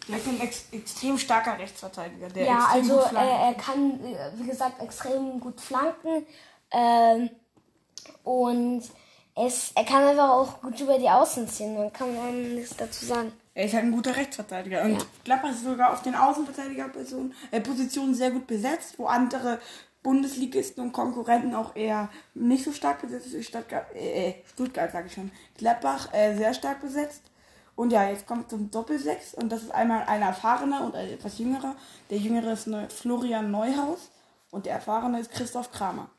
Er 0.10 0.18
ist 0.18 0.28
ein 0.28 0.42
ex 0.42 0.66
extrem 0.72 1.18
starker 1.18 1.60
Rechtsverteidiger, 1.60 2.30
der 2.30 2.46
Ja, 2.46 2.70
also 2.72 3.00
äh, 3.00 3.48
er 3.50 3.54
kann, 3.54 4.00
äh, 4.04 4.32
wie 4.36 4.48
gesagt, 4.48 4.82
extrem 4.82 5.40
gut 5.40 5.60
flanken. 5.60 6.26
Ähm, 6.72 7.30
und 8.24 8.84
es, 9.36 9.72
er 9.76 9.84
kann 9.84 10.04
einfach 10.04 10.30
auch 10.30 10.62
gut 10.62 10.80
über 10.80 10.98
die 10.98 11.10
Außen 11.10 11.48
ziehen. 11.48 11.78
Man 11.78 11.94
kann 11.94 12.16
man 12.16 12.56
nichts 12.56 12.76
dazu 12.76 13.06
sagen. 13.06 13.32
Er 13.54 13.66
ist 13.66 13.74
halt 13.74 13.84
ein 13.84 13.92
guter 13.92 14.16
Rechtsverteidiger. 14.16 14.84
Und 14.84 14.94
Ja. 14.94 15.06
Gladbach 15.26 15.52
ist 15.52 15.64
sogar 15.64 15.92
auf 15.92 16.02
den 16.02 16.16
Außenverteidigerpositionen 16.16 17.34
äh, 17.52 18.16
sehr 18.16 18.32
gut 18.32 18.48
besetzt, 18.48 18.98
wo 18.98 19.08
andere 19.08 19.60
Bundesligisten 20.04 20.84
und 20.84 20.94
Konkurrenten 20.94 21.54
auch 21.56 21.76
eher 21.76 22.10
nicht 22.34 22.64
so 22.64 22.72
stark 22.72 23.02
besetzt 23.02 23.32
sind. 23.32 23.44
Stuttgart, 23.44 23.86
äh, 23.94 24.30
äh, 24.30 24.34
Stuttgart 24.54 24.92
sage 24.92 25.08
ich 25.08 25.14
schon. 25.14 25.32
Gladbach 25.58 26.14
äh, 26.14 26.36
sehr 26.36 26.54
stark 26.54 26.82
besetzt. 26.82 27.24
Und 27.76 27.92
ja, 27.92 28.10
jetzt 28.10 28.28
kommt 28.28 28.50
zum 28.50 28.70
Doppelsechs 28.72 29.34
und 29.34 29.50
das 29.50 29.64
ist 29.64 29.72
einmal 29.72 30.04
ein 30.06 30.22
erfahrener 30.22 30.84
und 30.84 30.96
ein 30.96 31.08
etwas 31.10 31.38
jüngerer. 31.38 31.76
Der 32.10 32.18
jüngere 32.18 32.52
ist 32.52 32.70
Florian 32.94 33.52
Neuhaus 33.52 34.10
und 34.52 34.66
der 34.66 34.74
erfahrene 34.74 35.22
ist 35.22 35.32
Christoph 35.32 35.72
Kramer. 35.72 36.10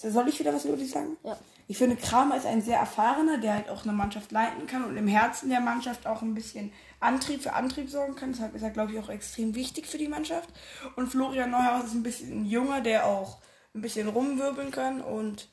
Soll 0.00 0.28
ich 0.28 0.38
wieder 0.38 0.54
was 0.54 0.64
über 0.64 0.76
dich 0.76 0.90
sagen? 0.90 1.16
Ja. 1.24 1.36
Ich 1.66 1.76
finde, 1.76 1.96
Kramer 1.96 2.36
ist 2.36 2.46
ein 2.46 2.62
sehr 2.62 2.78
erfahrener, 2.78 3.38
der 3.38 3.54
halt 3.54 3.68
auch 3.68 3.82
eine 3.82 3.92
Mannschaft 3.92 4.32
leiten 4.32 4.66
kann 4.66 4.84
und 4.84 4.96
im 4.96 5.08
Herzen 5.08 5.50
der 5.50 5.60
Mannschaft 5.60 6.06
auch 6.06 6.22
ein 6.22 6.34
bisschen 6.34 6.72
Antrieb 7.00 7.42
für 7.42 7.52
Antrieb 7.52 7.90
sorgen 7.90 8.14
kann. 8.14 8.32
Deshalb 8.32 8.54
ist 8.54 8.62
er, 8.62 8.70
glaube 8.70 8.92
ich, 8.92 8.98
auch 8.98 9.10
extrem 9.10 9.54
wichtig 9.54 9.86
für 9.86 9.98
die 9.98 10.08
Mannschaft. 10.08 10.48
Und 10.96 11.08
Florian 11.08 11.50
Neuhaus 11.50 11.86
ist 11.86 11.94
ein 11.94 12.02
bisschen 12.02 12.42
ein 12.42 12.46
junger, 12.46 12.80
der 12.80 13.06
auch 13.06 13.38
ein 13.74 13.82
bisschen 13.82 14.08
rumwirbeln 14.08 14.70
kann. 14.70 15.02
Und 15.02 15.48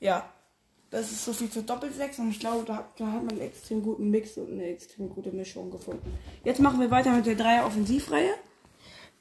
ja, 0.00 0.24
das 0.90 1.12
ist 1.12 1.24
so 1.24 1.32
viel 1.32 1.50
zu 1.50 1.62
Doppelsechs. 1.62 2.18
Und 2.18 2.30
ich 2.30 2.40
glaube, 2.40 2.64
da, 2.64 2.88
da 2.96 3.06
hat 3.06 3.22
man 3.22 3.30
einen 3.30 3.42
extrem 3.42 3.82
guten 3.82 4.10
Mix 4.10 4.36
und 4.38 4.50
eine 4.50 4.64
extrem 4.64 5.08
gute 5.08 5.30
Mischung 5.30 5.70
gefunden. 5.70 6.18
Jetzt 6.42 6.58
machen 6.58 6.80
wir 6.80 6.90
weiter 6.90 7.12
mit 7.12 7.26
der 7.26 7.36
Dreier-Offensivreihe. 7.36 8.32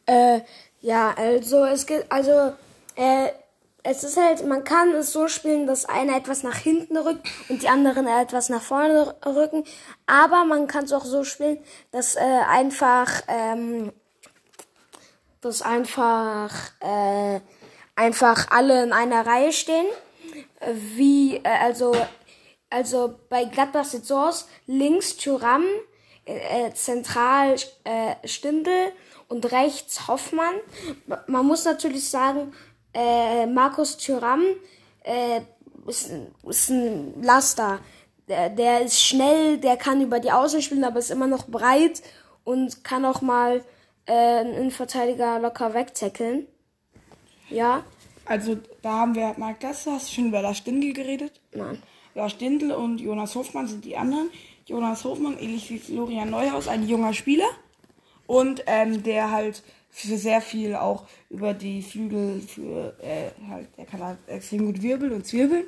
Äh, 0.07 0.39
ja, 0.81 1.13
also 1.15 1.65
es 1.65 1.85
gibt, 1.85 2.11
also 2.11 2.53
äh, 2.95 3.29
es 3.83 4.03
ist 4.03 4.17
halt, 4.17 4.45
man 4.45 4.63
kann 4.63 4.93
es 4.93 5.13
so 5.13 5.27
spielen, 5.27 5.65
dass 5.65 5.85
einer 5.85 6.17
etwas 6.17 6.43
nach 6.43 6.57
hinten 6.57 6.97
rückt 6.97 7.27
und 7.47 7.61
die 7.61 7.69
anderen 7.69 8.07
etwas 8.07 8.49
nach 8.49 8.61
vorne 8.61 9.15
rücken. 9.25 9.63
Aber 10.05 10.45
man 10.45 10.67
kann 10.67 10.83
es 10.83 10.93
auch 10.93 11.05
so 11.05 11.23
spielen, 11.23 11.59
dass 11.91 12.15
äh, 12.15 12.19
einfach, 12.19 13.21
ähm, 13.27 13.93
dass 15.41 15.61
einfach, 15.61 16.53
äh, 16.81 17.39
einfach 17.95 18.47
alle 18.51 18.83
in 18.83 18.91
einer 18.91 19.25
Reihe 19.25 19.53
stehen. 19.53 19.87
Wie, 20.73 21.37
äh, 21.37 21.47
also, 21.47 21.95
also 22.69 23.15
bei 23.29 23.45
Gladbach 23.45 23.85
sieht 23.85 24.05
so 24.05 24.17
aus, 24.17 24.47
links 24.67 25.15
Thuram, 25.15 25.63
äh, 26.25 26.67
äh, 26.67 26.73
zentral 26.73 27.55
äh, 27.85 28.27
Stindel 28.27 28.91
und 29.29 29.51
rechts 29.51 30.07
Hoffmann. 30.07 30.55
Man 31.27 31.45
muss 31.45 31.63
natürlich 31.63 32.09
sagen, 32.09 32.53
äh, 32.93 33.45
Markus 33.45 33.97
Thuram 33.97 34.43
äh, 35.03 35.41
ist, 35.87 36.11
ist 36.47 36.69
ein 36.69 37.21
Laster. 37.21 37.79
Der, 38.27 38.49
der 38.49 38.81
ist 38.81 39.01
schnell, 39.01 39.57
der 39.57 39.77
kann 39.77 40.01
über 40.01 40.19
die 40.19 40.31
Außen 40.31 40.61
spielen, 40.61 40.83
aber 40.83 40.99
ist 40.99 41.11
immer 41.11 41.27
noch 41.27 41.47
breit 41.47 42.01
und 42.43 42.83
kann 42.83 43.05
auch 43.05 43.21
mal 43.21 43.63
äh, 44.05 44.13
einen 44.13 44.53
Innenverteidiger 44.53 45.39
locker 45.39 45.73
wegtackeln. 45.73 46.47
Ja. 47.49 47.83
Also 48.25 48.57
da 48.83 48.91
haben 48.91 49.15
wir 49.15 49.33
Marc 49.37 49.59
Gasse, 49.59 49.91
hast 49.91 50.09
du 50.09 50.15
schon 50.15 50.27
über 50.27 50.41
Lars 50.41 50.57
Stindl 50.57 50.93
geredet? 50.93 51.41
Nein. 51.53 51.81
Lars 52.13 52.33
Stindl 52.33 52.71
und 52.71 52.99
Jonas 53.01 53.35
Hofmann 53.35 53.67
sind 53.67 53.85
die 53.85 53.97
anderen. 53.97 54.29
Jonas 54.65 55.03
Hofmann, 55.03 55.39
ähnlich 55.39 55.69
wie 55.71 55.79
Florian 55.79 56.29
Neuhaus, 56.29 56.67
ein 56.67 56.87
junger 56.87 57.13
Spieler. 57.13 57.47
Und 58.27 58.63
ähm, 58.67 59.01
der 59.01 59.31
halt 59.31 59.63
für 59.89 60.17
sehr 60.17 60.41
viel 60.41 60.75
auch 60.75 61.05
über 61.29 61.53
die 61.53 61.81
Flügel 61.81 62.41
für 62.41 62.95
äh, 63.01 63.31
halt, 63.49 63.67
der 63.77 63.85
kann 63.85 64.03
halt 64.03 64.17
extrem 64.27 64.65
gut 64.65 64.81
wirbeln 64.81 65.13
und 65.13 65.25
zwirbeln. 65.25 65.65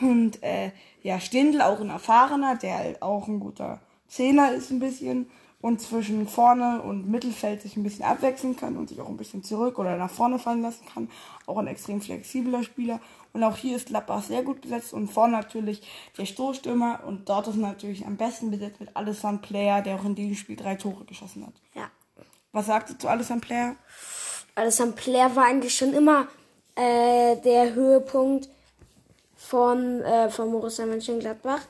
Und 0.00 0.42
äh, 0.42 0.70
ja, 1.02 1.20
Stindl 1.20 1.60
auch 1.60 1.80
ein 1.80 1.90
erfahrener, 1.90 2.56
der 2.56 2.78
halt 2.78 3.02
auch 3.02 3.28
ein 3.28 3.40
guter 3.40 3.80
Zehner 4.08 4.52
ist 4.52 4.70
ein 4.70 4.80
bisschen 4.80 5.30
und 5.60 5.80
zwischen 5.80 6.26
vorne 6.26 6.80
und 6.82 7.10
Mittelfeld 7.10 7.60
sich 7.60 7.76
ein 7.76 7.82
bisschen 7.82 8.04
abwechseln 8.04 8.56
kann 8.56 8.76
und 8.76 8.88
sich 8.88 9.00
auch 9.00 9.08
ein 9.08 9.16
bisschen 9.16 9.42
zurück 9.42 9.78
oder 9.78 9.96
nach 9.96 10.10
vorne 10.10 10.38
fallen 10.38 10.62
lassen 10.62 10.86
kann. 10.86 11.10
Auch 11.46 11.58
ein 11.58 11.66
extrem 11.66 12.00
flexibler 12.00 12.62
Spieler. 12.62 13.00
Und 13.32 13.44
auch 13.44 13.56
hier 13.56 13.76
ist 13.76 13.86
Gladbach 13.86 14.22
sehr 14.22 14.42
gut 14.42 14.62
besetzt 14.62 14.92
und 14.92 15.08
vorne 15.08 15.34
natürlich 15.34 15.82
der 16.18 16.24
Stoßstürmer 16.24 17.00
und 17.06 17.28
dort 17.28 17.46
ist 17.46 17.56
natürlich 17.56 18.06
am 18.06 18.16
besten 18.16 18.50
besetzt 18.50 18.80
mit 18.80 18.96
Alessandro 18.96 19.46
Player, 19.46 19.82
der 19.82 19.96
auch 19.96 20.04
in 20.04 20.14
diesem 20.14 20.34
Spiel 20.34 20.56
drei 20.56 20.74
Tore 20.74 21.04
geschossen 21.04 21.46
hat. 21.46 21.54
Ja. 21.74 21.90
Was 22.52 22.66
sagst 22.66 22.94
du 22.94 22.98
zu 22.98 23.08
Alessandro 23.08 23.46
Player? 23.46 23.76
Alessandro 24.54 24.96
Player 24.96 25.36
war 25.36 25.44
eigentlich 25.44 25.74
schon 25.74 25.94
immer 25.94 26.26
äh, 26.74 27.36
der 27.36 27.74
Höhepunkt 27.74 28.48
von, 29.36 30.02
äh, 30.02 30.30
von 30.30 30.50
Borussia 30.50 30.84
Mönchengladbach. 30.84 31.60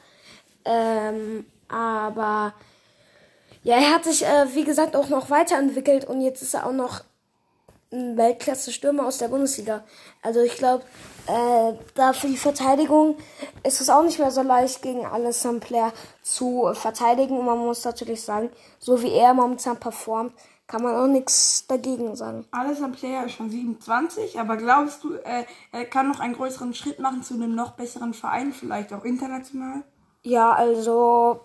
Ähm, 0.64 1.44
aber 1.68 2.54
ja, 3.62 3.76
er 3.76 3.94
hat 3.94 4.04
sich, 4.04 4.24
äh, 4.24 4.54
wie 4.54 4.64
gesagt, 4.64 4.96
auch 4.96 5.08
noch 5.08 5.28
weiterentwickelt 5.28 6.06
und 6.06 6.22
jetzt 6.22 6.42
ist 6.42 6.54
er 6.54 6.66
auch 6.66 6.72
noch 6.72 7.02
ein 7.92 8.16
Weltklasse-Stürmer 8.16 9.06
aus 9.06 9.18
der 9.18 9.28
Bundesliga. 9.28 9.84
Also 10.22 10.40
ich 10.40 10.56
glaube, 10.56 10.84
äh, 11.26 11.72
da 11.94 12.12
für 12.12 12.28
die 12.28 12.36
Verteidigung 12.36 13.18
ist 13.64 13.80
es 13.80 13.90
auch 13.90 14.02
nicht 14.02 14.18
mehr 14.18 14.30
so 14.30 14.42
leicht, 14.42 14.80
gegen 14.80 15.04
Alessandro 15.04 15.66
Player 15.66 15.92
zu 16.22 16.70
verteidigen. 16.74 17.36
Und 17.36 17.46
man 17.46 17.58
muss 17.58 17.84
natürlich 17.84 18.22
sagen, 18.22 18.50
so 18.78 19.02
wie 19.02 19.12
er 19.12 19.34
momentan 19.34 19.76
performt, 19.76 20.32
kann 20.70 20.82
man 20.82 20.94
auch 20.94 21.08
nichts 21.08 21.66
dagegen 21.66 22.14
sagen. 22.14 22.46
Alessandro 22.52 22.96
Player 22.96 23.26
ist 23.26 23.32
schon 23.32 23.50
27, 23.50 24.38
aber 24.38 24.56
glaubst 24.56 25.02
du, 25.02 25.14
äh, 25.14 25.44
er 25.72 25.84
kann 25.84 26.08
noch 26.08 26.20
einen 26.20 26.34
größeren 26.34 26.74
Schritt 26.74 27.00
machen 27.00 27.24
zu 27.24 27.34
einem 27.34 27.56
noch 27.56 27.72
besseren 27.72 28.14
Verein, 28.14 28.52
vielleicht 28.52 28.92
auch 28.92 29.04
international? 29.04 29.82
Ja, 30.22 30.52
also 30.52 31.40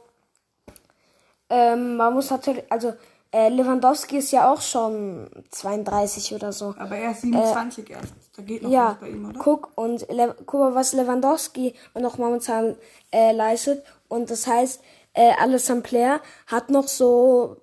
ähm, 1.49 1.97
man 1.97 2.13
muss 2.13 2.29
natürlich, 2.29 2.71
also 2.71 2.93
äh, 3.31 3.49
Lewandowski 3.49 4.17
ist 4.17 4.31
ja 4.31 4.53
auch 4.53 4.61
schon 4.61 5.27
32 5.49 6.35
oder 6.35 6.53
so. 6.53 6.75
Aber 6.77 6.95
er 6.95 7.11
ist 7.11 7.21
27 7.21 7.89
äh, 7.89 7.93
erst. 7.93 8.13
Da 8.37 8.43
geht 8.43 8.61
noch 8.61 8.69
ja, 8.69 8.91
was 8.91 8.99
bei 8.99 9.09
ihm, 9.09 9.27
oder? 9.27 9.39
Guck, 9.39 9.71
und 9.75 10.07
Le 10.11 10.35
guck 10.45 10.59
mal, 10.59 10.75
was 10.75 10.93
Lewandowski 10.93 11.73
noch 11.99 12.19
momentan 12.19 12.75
äh, 13.11 13.31
leistet. 13.31 13.83
Und 14.07 14.29
das 14.29 14.45
heißt, 14.45 14.81
äh, 15.13 15.31
Alessandro 15.39 15.89
Player 15.89 16.21
hat 16.45 16.69
noch 16.69 16.87
so 16.87 17.57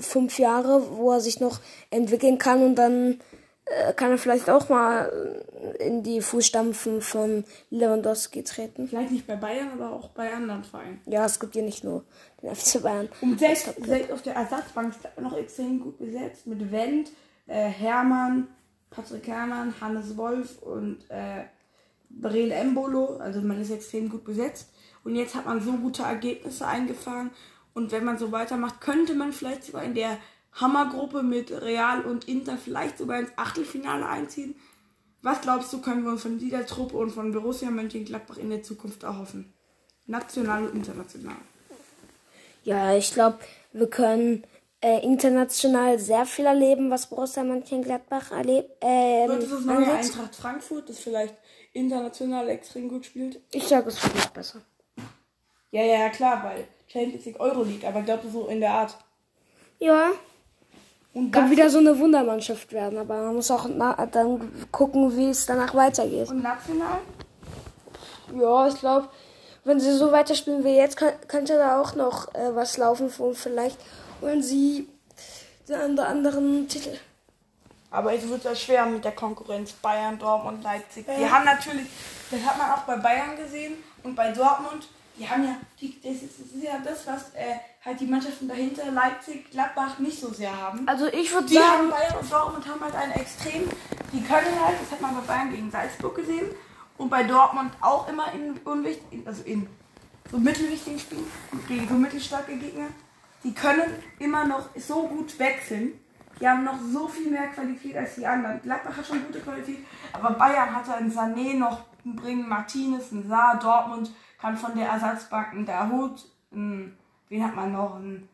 fünf 0.00 0.38
Jahre, 0.38 0.82
wo 0.96 1.12
er 1.12 1.20
sich 1.20 1.40
noch 1.40 1.60
entwickeln 1.90 2.38
kann 2.38 2.62
und 2.62 2.74
dann 2.76 3.20
äh, 3.66 3.92
kann 3.92 4.10
er 4.10 4.18
vielleicht 4.18 4.48
auch 4.48 4.68
mal 4.68 5.44
in 5.78 6.02
die 6.02 6.20
Fußstampfen 6.20 7.00
von 7.00 7.44
Lewandowski 7.70 8.44
treten. 8.44 8.88
Vielleicht 8.88 9.10
nicht 9.10 9.26
bei 9.26 9.36
Bayern, 9.36 9.70
aber 9.72 9.92
auch 9.92 10.08
bei 10.10 10.32
anderen 10.32 10.64
Vereinen. 10.64 11.00
Ja, 11.06 11.24
es 11.24 11.40
gibt 11.40 11.54
ja 11.56 11.62
nicht 11.62 11.84
nur 11.84 12.04
den 12.42 12.54
FC 12.54 12.82
Bayern. 12.82 13.08
Und 13.20 13.38
selbst, 13.38 13.74
selbst 13.84 14.12
auf 14.12 14.22
der 14.22 14.34
Ersatzbank 14.34 14.94
ist 14.94 15.20
noch 15.20 15.36
extrem 15.36 15.80
gut 15.80 15.98
besetzt 15.98 16.46
mit 16.46 16.70
Wendt, 16.70 17.10
äh, 17.46 17.68
Hermann, 17.68 18.48
Patrick 18.90 19.26
Hermann, 19.26 19.74
Hannes 19.80 20.16
Wolf 20.16 20.62
und 20.62 20.98
äh, 21.10 21.44
Breel 22.08 22.50
Embolo. 22.52 23.16
Also 23.16 23.40
man 23.40 23.60
ist 23.60 23.70
extrem 23.70 24.08
gut 24.08 24.24
besetzt. 24.24 24.70
Und 25.04 25.16
jetzt 25.16 25.34
hat 25.34 25.46
man 25.46 25.60
so 25.60 25.72
gute 25.72 26.02
Ergebnisse 26.02 26.66
eingefahren. 26.66 27.30
Und 27.76 27.92
wenn 27.92 28.06
man 28.06 28.16
so 28.16 28.32
weitermacht, 28.32 28.80
könnte 28.80 29.14
man 29.14 29.34
vielleicht 29.34 29.64
sogar 29.64 29.84
in 29.84 29.92
der 29.92 30.16
Hammergruppe 30.54 31.22
mit 31.22 31.52
Real 31.52 32.06
und 32.06 32.26
Inter 32.26 32.56
vielleicht 32.56 32.96
sogar 32.96 33.18
ins 33.20 33.28
Achtelfinale 33.36 34.06
einziehen. 34.06 34.54
Was 35.20 35.42
glaubst 35.42 35.70
du, 35.74 35.82
können 35.82 36.02
wir 36.02 36.12
uns 36.12 36.22
von 36.22 36.38
dieser 36.38 36.64
Truppe 36.64 36.96
und 36.96 37.10
von 37.10 37.32
Borussia 37.32 37.70
Mönchengladbach 37.70 38.38
in 38.38 38.48
der 38.48 38.62
Zukunft 38.62 39.02
erhoffen? 39.02 39.52
National 40.06 40.64
und 40.64 40.74
international. 40.74 41.36
Ja, 42.64 42.96
ich 42.96 43.12
glaube, 43.12 43.40
wir 43.74 43.90
können 43.90 44.44
äh, 44.80 45.04
international 45.04 45.98
sehr 45.98 46.24
viel 46.24 46.46
erleben, 46.46 46.90
was 46.90 47.10
Borussia 47.10 47.44
Mönchengladbach 47.44 48.30
erlebt. 48.30 48.70
Ähm, 48.80 49.28
Wird 49.28 49.42
es 49.42 49.50
das 49.50 49.64
neue 49.66 49.92
Eintracht 49.92 50.34
Frankfurt, 50.34 50.88
das 50.88 50.98
vielleicht 50.98 51.34
international 51.74 52.48
extrem 52.48 52.88
gut 52.88 53.04
spielt? 53.04 53.38
Ich 53.52 53.68
sage, 53.68 53.88
es 53.88 54.02
wird 54.02 54.16
noch 54.16 54.30
besser. 54.30 54.62
Ja, 55.72 55.82
ja, 55.82 56.08
klar, 56.08 56.42
weil 56.42 56.66
Champions 56.86 57.24
League, 57.24 57.40
Euroleague, 57.40 57.86
aber 57.86 58.02
glaubst 58.02 58.26
du 58.26 58.30
so 58.30 58.46
in 58.46 58.60
der 58.60 58.70
Art? 58.70 58.96
Ja, 59.78 60.12
und 61.16 61.30
kann 61.30 61.50
wieder 61.50 61.70
so 61.70 61.78
eine 61.78 61.98
Wundermannschaft 61.98 62.72
werden, 62.72 62.98
aber 62.98 63.22
man 63.22 63.36
muss 63.36 63.50
auch 63.50 63.66
dann 64.12 64.68
gucken, 64.70 65.16
wie 65.16 65.30
es 65.30 65.46
danach 65.46 65.74
weitergeht. 65.74 66.28
Und 66.28 66.42
national? 66.42 66.98
Ja, 68.38 68.68
ich 68.68 68.78
glaube, 68.78 69.08
wenn 69.64 69.80
sie 69.80 69.92
so 69.96 70.12
weiterspielen 70.12 70.62
wie 70.62 70.76
jetzt, 70.76 70.98
kann, 70.98 71.14
könnte 71.26 71.56
da 71.56 71.80
auch 71.80 71.94
noch 71.94 72.34
äh, 72.34 72.54
was 72.54 72.76
laufen 72.76 73.10
und 73.18 73.34
vielleicht 73.34 73.78
holen 74.20 74.42
sie 74.42 74.88
den 75.66 75.98
anderen 75.98 76.68
Titel. 76.68 76.98
Aber 77.90 78.12
es 78.12 78.28
wird 78.28 78.44
ja 78.44 78.54
schwer 78.54 78.84
mit 78.84 79.02
der 79.02 79.12
Konkurrenz 79.12 79.72
Bayern, 79.72 80.18
Dortmund, 80.18 80.62
Leipzig. 80.62 81.08
Ja. 81.08 81.16
Die 81.16 81.30
haben 81.30 81.46
natürlich, 81.46 81.86
das 82.30 82.40
hat 82.42 82.58
man 82.58 82.72
auch 82.72 82.82
bei 82.82 82.96
Bayern 82.96 83.36
gesehen 83.36 83.72
und 84.02 84.14
bei 84.14 84.32
Dortmund, 84.32 84.86
die 85.18 85.28
haben 85.28 85.44
ja, 85.44 85.56
die, 85.80 86.00
das, 86.00 86.22
ist, 86.22 86.40
das 86.40 86.46
ist 86.54 86.62
ja 86.62 86.78
das, 86.84 87.06
was 87.06 87.34
äh, 87.34 87.56
halt 87.84 88.00
die 88.00 88.06
Mannschaften 88.06 88.48
dahinter, 88.48 88.90
Leipzig, 88.90 89.50
Gladbach, 89.50 89.98
nicht 89.98 90.20
so 90.20 90.32
sehr 90.32 90.54
haben. 90.54 90.86
Also 90.86 91.06
ich 91.06 91.32
würde 91.32 91.48
sagen... 91.48 91.66
Haben 91.66 91.90
Bayern 91.90 92.16
und 92.20 92.32
Dortmund 92.32 92.68
haben 92.68 92.80
halt 92.80 92.94
einen 92.94 93.12
extrem, 93.12 93.62
die 94.12 94.22
können 94.22 94.64
halt, 94.64 94.76
das 94.82 94.92
hat 94.92 95.00
man 95.00 95.14
bei 95.14 95.22
Bayern 95.22 95.50
gegen 95.50 95.70
Salzburg 95.70 96.14
gesehen 96.16 96.50
und 96.98 97.08
bei 97.08 97.22
Dortmund 97.22 97.72
auch 97.80 98.08
immer 98.08 98.32
in 98.32 98.58
unwichtigen, 98.64 99.26
also 99.26 99.42
in 99.44 99.66
so 100.30 100.38
mittelwichtigen 100.38 100.98
Spielen, 100.98 101.30
gegen 101.68 101.88
so 101.88 101.94
mittelstarke 101.94 102.56
Gegner, 102.56 102.88
die 103.44 103.54
können 103.54 103.94
immer 104.18 104.44
noch 104.44 104.68
so 104.76 105.06
gut 105.06 105.38
wechseln. 105.38 106.00
Die 106.38 106.46
haben 106.46 106.64
noch 106.64 106.78
so 106.92 107.08
viel 107.08 107.30
mehr 107.30 107.46
Qualität 107.48 107.96
als 107.96 108.16
die 108.16 108.26
anderen. 108.26 108.60
Gladbach 108.60 108.94
hat 108.94 109.06
schon 109.06 109.24
gute 109.26 109.40
Qualität, 109.40 109.78
aber 110.12 110.32
Bayern 110.32 110.74
hatte 110.74 110.94
einen 110.94 111.10
Sané 111.10 111.54
noch 111.54 111.80
bringen, 112.04 112.46
Martinez, 112.46 113.10
ein 113.12 113.26
Saar, 113.26 113.58
Dortmund 113.58 114.10
kann 114.40 114.56
von 114.56 114.76
der 114.76 114.88
Ersatzbank 114.88 115.52
ein 115.52 115.66
der 115.66 115.88
Hut, 115.90 116.24
ein, 116.52 116.96
wen 117.28 117.44
hat 117.44 117.54
man 117.54 117.72
noch, 117.72 117.96
ein, 117.96 118.28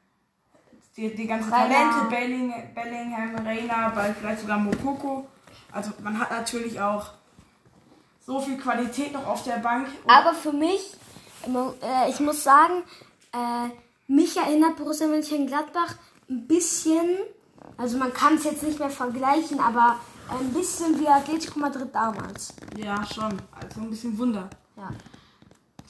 die, 0.96 1.14
die 1.14 1.26
ganzen 1.26 1.50
Talente, 1.50 2.06
Belling, 2.10 2.52
Bellingham, 2.74 3.36
Reina, 3.46 3.92
vielleicht 4.18 4.40
sogar 4.40 4.58
Mokoko. 4.58 5.26
Also 5.70 5.92
man 6.02 6.18
hat 6.18 6.30
natürlich 6.30 6.80
auch 6.80 7.12
so 8.24 8.40
viel 8.40 8.58
Qualität 8.58 9.12
noch 9.12 9.26
auf 9.26 9.42
der 9.44 9.56
Bank. 9.56 9.88
Aber 10.06 10.34
für 10.34 10.52
mich, 10.52 10.96
äh, 11.46 12.10
ich 12.10 12.20
muss 12.20 12.44
sagen, 12.44 12.82
äh, 13.32 13.68
mich 14.06 14.36
erinnert 14.36 14.76
Borussia 14.76 15.06
Mönchengladbach 15.06 15.94
ein 16.28 16.46
bisschen, 16.46 17.18
also 17.76 17.96
man 17.96 18.12
kann 18.12 18.34
es 18.34 18.44
jetzt 18.44 18.62
nicht 18.62 18.78
mehr 18.78 18.90
vergleichen, 18.90 19.60
aber 19.60 19.96
ein 20.28 20.52
bisschen 20.52 20.98
wie 21.00 21.08
Atletico 21.08 21.58
Madrid 21.58 21.94
damals. 21.94 22.54
Ja, 22.76 23.04
schon. 23.06 23.40
Also 23.60 23.80
ein 23.80 23.90
bisschen 23.90 24.16
Wunder. 24.18 24.48
Ja. 24.76 24.90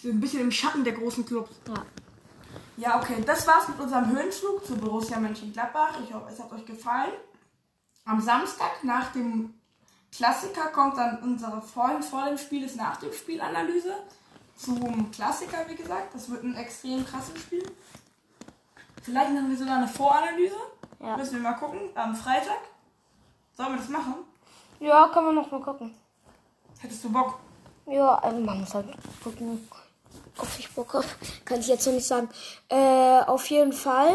So 0.02 0.08
ein 0.08 0.18
bisschen 0.18 0.40
im 0.40 0.50
Schatten 0.50 0.82
der 0.82 0.94
großen 0.94 1.24
Clubs. 1.24 1.52
Ja. 1.68 1.86
Ja, 2.76 3.00
okay. 3.00 3.22
Das 3.24 3.46
war's 3.46 3.68
mit 3.68 3.78
unserem 3.78 4.10
Höhenflug 4.10 4.66
zu 4.66 4.74
Borussia 4.74 5.20
Mönchengladbach. 5.20 6.00
Ich 6.02 6.12
hoffe, 6.12 6.32
es 6.32 6.40
hat 6.40 6.50
euch 6.50 6.66
gefallen. 6.66 7.12
Am 8.04 8.20
Samstag 8.20 8.82
nach 8.82 9.12
dem 9.12 9.54
Klassiker 10.10 10.66
kommt 10.68 10.98
dann 10.98 11.22
unsere 11.22 11.62
Freund 11.62 12.04
vor 12.04 12.24
dem 12.24 12.36
Spiel 12.36 12.64
ist 12.64 12.76
nach 12.76 12.96
dem 12.96 13.12
Spiel 13.12 13.40
Analyse. 13.40 13.94
Zum 14.56 15.08
Klassiker, 15.12 15.58
wie 15.68 15.76
gesagt. 15.76 16.12
Das 16.14 16.28
wird 16.28 16.42
ein 16.42 16.56
extrem 16.56 17.06
krasses 17.06 17.40
Spiel. 17.40 17.64
Vielleicht 19.02 19.30
machen 19.32 19.50
wir 19.50 19.56
sogar 19.56 19.76
eine 19.76 19.88
Voranalyse. 19.88 20.56
Ja. 20.98 21.16
Müssen 21.16 21.34
wir 21.34 21.42
mal 21.42 21.54
gucken. 21.54 21.78
Am 21.94 22.16
Freitag. 22.16 22.58
Sollen 23.56 23.74
wir 23.74 23.78
das 23.78 23.88
machen? 23.88 24.14
Ja, 24.80 25.06
kann 25.08 25.26
man 25.26 25.36
noch 25.36 25.50
mal 25.50 25.60
gucken. 25.60 25.94
Hättest 26.80 27.04
du 27.04 27.12
Bock? 27.12 27.38
Ja, 27.86 28.16
also 28.16 28.40
man 28.40 28.60
muss 28.60 28.74
halt 28.74 28.86
gucken, 29.22 29.68
ob 30.38 30.48
ich 30.58 30.70
Bock 30.70 30.94
habe. 30.94 31.06
Kann 31.44 31.60
ich 31.60 31.68
jetzt 31.68 31.86
noch 31.86 31.92
nicht 31.94 32.06
sagen. 32.06 32.28
Äh, 32.68 33.20
auf 33.26 33.46
jeden 33.46 33.72
Fall, 33.72 34.10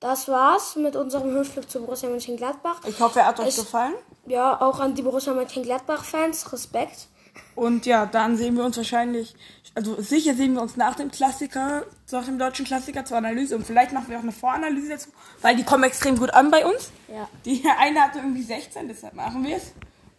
das 0.00 0.28
war's 0.28 0.76
mit 0.76 0.96
unserem 0.96 1.30
Höhenflug 1.30 1.68
zu 1.70 1.80
Borussia 1.80 2.08
Mönchengladbach. 2.08 2.80
Ich 2.86 2.98
hoffe, 3.00 3.20
er 3.20 3.26
hat 3.26 3.40
euch 3.40 3.48
Es- 3.48 3.56
gefallen. 3.56 3.94
Ja, 4.26 4.60
auch 4.60 4.78
an 4.80 4.94
die 4.94 5.02
Borussia 5.02 5.32
Mönchengladbach-Fans, 5.34 6.52
Respekt. 6.52 7.08
Und 7.56 7.86
ja, 7.86 8.06
dann 8.06 8.36
sehen 8.36 8.56
wir 8.56 8.64
uns 8.64 8.76
wahrscheinlich, 8.76 9.34
also 9.74 10.00
sicher 10.00 10.34
sehen 10.34 10.54
wir 10.54 10.62
uns 10.62 10.76
nach 10.76 10.94
dem 10.96 11.10
Klassiker, 11.10 11.84
nach 12.10 12.24
dem 12.26 12.38
deutschen 12.38 12.64
Klassiker 12.66 13.04
zur 13.04 13.16
Analyse. 13.16 13.56
Und 13.56 13.66
vielleicht 13.66 13.92
machen 13.92 14.06
wir 14.08 14.18
auch 14.18 14.22
eine 14.22 14.32
Voranalyse 14.32 14.90
dazu, 14.90 15.10
weil 15.40 15.56
die 15.56 15.64
kommen 15.64 15.84
extrem 15.84 16.18
gut 16.18 16.30
an 16.32 16.50
bei 16.50 16.64
uns. 16.66 16.90
Ja. 17.08 17.28
Die 17.44 17.64
eine 17.78 18.00
hatte 18.00 18.18
irgendwie 18.18 18.42
16, 18.42 18.86
deshalb 18.88 19.14
machen 19.14 19.44
wir 19.44 19.56
es. 19.56 19.72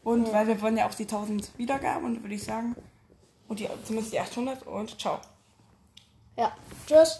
Und 0.04 0.34
weil 0.34 0.48
wir 0.48 0.60
wollen 0.62 0.75
ja 0.75 0.86
auch 0.88 0.94
die 0.94 1.04
1000 1.04 1.58
Wiedergaben 1.58 2.04
und 2.06 2.22
würde 2.24 2.36
ich 2.36 2.44
sagen, 2.44 2.75
und 3.47 3.59
die, 3.59 3.69
zumindest 3.85 4.13
die 4.13 4.19
800 4.19 4.63
und 4.63 5.00
ciao. 5.00 5.19
Ja, 6.35 6.51
tschüss. 6.88 7.19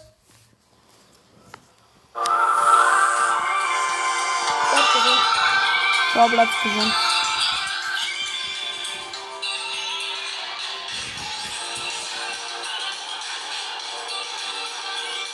Bleibt 4.70 4.92
gesund. 4.92 5.20
Ciao, 6.12 6.28
bleibt 6.28 6.62
gesund. 6.62 6.94